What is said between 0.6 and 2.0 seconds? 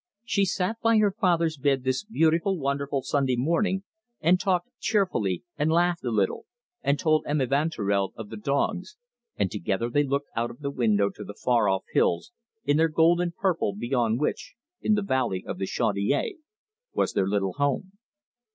by her father's bed